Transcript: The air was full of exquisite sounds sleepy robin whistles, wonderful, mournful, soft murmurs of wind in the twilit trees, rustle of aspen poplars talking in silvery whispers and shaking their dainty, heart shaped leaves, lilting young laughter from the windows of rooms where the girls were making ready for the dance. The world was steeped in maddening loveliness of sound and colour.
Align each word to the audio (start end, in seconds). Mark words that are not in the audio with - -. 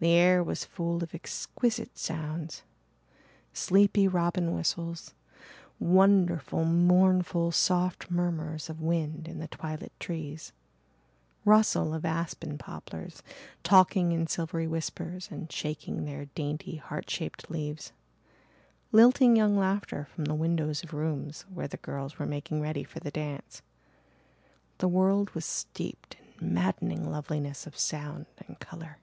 The 0.00 0.12
air 0.12 0.44
was 0.44 0.64
full 0.64 1.02
of 1.02 1.12
exquisite 1.12 1.98
sounds 1.98 2.62
sleepy 3.52 4.06
robin 4.06 4.54
whistles, 4.54 5.12
wonderful, 5.80 6.64
mournful, 6.64 7.50
soft 7.50 8.08
murmurs 8.08 8.70
of 8.70 8.80
wind 8.80 9.26
in 9.26 9.40
the 9.40 9.48
twilit 9.48 9.90
trees, 9.98 10.52
rustle 11.44 11.92
of 11.94 12.04
aspen 12.04 12.58
poplars 12.58 13.24
talking 13.64 14.12
in 14.12 14.28
silvery 14.28 14.68
whispers 14.68 15.30
and 15.32 15.50
shaking 15.50 16.04
their 16.04 16.26
dainty, 16.26 16.76
heart 16.76 17.10
shaped 17.10 17.50
leaves, 17.50 17.90
lilting 18.92 19.34
young 19.34 19.56
laughter 19.58 20.04
from 20.04 20.26
the 20.26 20.34
windows 20.36 20.84
of 20.84 20.94
rooms 20.94 21.44
where 21.52 21.66
the 21.66 21.76
girls 21.76 22.20
were 22.20 22.24
making 22.26 22.60
ready 22.60 22.84
for 22.84 23.00
the 23.00 23.10
dance. 23.10 23.62
The 24.78 24.86
world 24.86 25.30
was 25.30 25.44
steeped 25.44 26.16
in 26.40 26.54
maddening 26.54 27.10
loveliness 27.10 27.66
of 27.66 27.76
sound 27.76 28.26
and 28.46 28.60
colour. 28.60 28.98